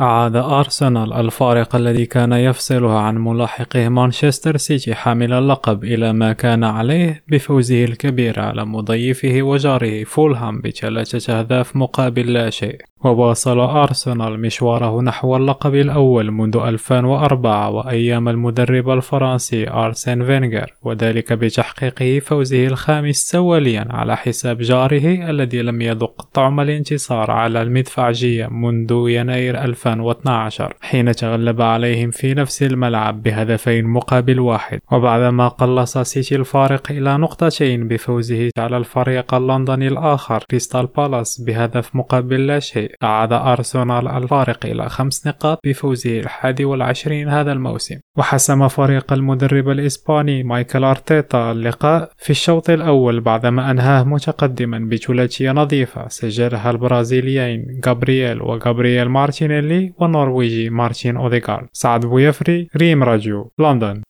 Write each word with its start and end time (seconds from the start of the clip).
أعاد 0.00 0.36
أرسنال 0.36 1.12
الفارق 1.12 1.76
الذي 1.76 2.06
كان 2.06 2.32
يفصله 2.32 2.98
عن 2.98 3.18
ملاحقه 3.18 3.88
مانشستر 3.88 4.56
سيتي 4.56 4.94
حامل 4.94 5.32
اللقب 5.32 5.84
إلى 5.84 6.12
ما 6.12 6.32
كان 6.32 6.64
عليه 6.64 7.22
بفوزه 7.28 7.84
الكبير 7.84 8.40
على 8.40 8.64
مضيفه 8.64 9.42
وجاره 9.42 10.04
فولهام 10.04 10.60
بثلاثة 10.60 11.38
أهداف 11.38 11.76
مقابل 11.76 12.32
لا 12.32 12.50
شيء. 12.50 12.78
وواصل 13.04 13.58
أرسنال 13.60 14.40
مشواره 14.40 15.02
نحو 15.02 15.36
اللقب 15.36 15.74
الأول 15.74 16.30
منذ 16.30 16.56
2004 16.56 17.70
وأيام 17.70 18.28
المدرب 18.28 18.90
الفرنسي 18.90 19.70
أرسين 19.70 20.24
فينغر 20.26 20.74
وذلك 20.82 21.32
بتحقيقه 21.32 22.18
فوزه 22.18 22.66
الخامس 22.66 23.16
سواليا 23.16 23.86
على 23.90 24.16
حساب 24.16 24.58
جاره 24.58 25.30
الذي 25.30 25.62
لم 25.62 25.82
يذق 25.82 26.22
طعم 26.34 26.60
الانتصار 26.60 27.30
على 27.30 27.62
المدفعجية 27.62 28.46
منذ 28.46 29.04
يناير 29.08 29.64
2012 29.64 30.74
حين 30.80 31.12
تغلب 31.12 31.62
عليهم 31.62 32.10
في 32.10 32.34
نفس 32.34 32.62
الملعب 32.62 33.22
بهدفين 33.22 33.84
مقابل 33.84 34.40
واحد. 34.40 34.78
وبعدما 34.92 35.48
قلص 35.48 35.98
سيتي 35.98 36.36
الفارق 36.36 36.90
إلى 36.90 37.16
نقطتين 37.16 37.88
بفوزه 37.88 38.50
على 38.58 38.76
الفريق 38.76 39.34
اللندني 39.34 39.88
الآخر 39.88 40.44
كريستال 40.50 40.86
بالاس 40.86 41.40
بهدف 41.40 41.96
مقابل 41.96 42.46
لا 42.46 42.58
شيء. 42.58 42.87
أعاد 43.02 43.32
أرسنال 43.32 44.08
الفارق 44.08 44.66
إلى 44.66 44.88
خمس 44.88 45.26
نقاط 45.26 45.60
بفوزه 45.64 46.20
الحادي 46.20 46.64
والعشرين 46.64 47.28
هذا 47.28 47.52
الموسم. 47.52 47.96
وحسم 48.16 48.68
فريق 48.68 49.12
المدرب 49.12 49.68
الإسباني 49.68 50.42
مايكل 50.42 50.84
أرتيتا 50.84 51.52
اللقاء 51.52 52.10
في 52.18 52.30
الشوط 52.30 52.70
الأول 52.70 53.20
بعدما 53.20 53.70
أنهاه 53.70 54.04
متقدما 54.04 54.78
بثلاثية 54.78 55.52
نظيفة 55.52 56.08
سجلها 56.08 56.70
البرازيليين 56.70 57.80
غابرييل 57.86 58.42
وغابرييل 58.42 59.08
مارتينيلي 59.08 59.92
والنرويجي 59.98 60.70
مارتين 60.70 61.16
أوديغارد. 61.16 61.68
سعد 61.72 62.06
بويفري 62.06 62.68
ريم 62.76 63.02
راديو 63.02 63.52
لندن. 63.58 64.02